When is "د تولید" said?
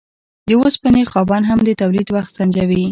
1.67-2.07